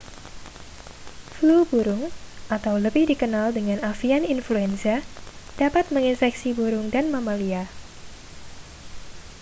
flu 1.37 1.59
burung 1.71 2.03
atau 2.55 2.73
lebih 2.85 3.03
dikenal 3.11 3.47
dengan 3.57 3.79
avian 3.91 4.23
influenza 4.33 4.95
dapat 5.61 5.85
menginfeksi 5.93 6.49
burung 6.59 6.85
dan 6.95 7.05
mamalia 7.13 7.63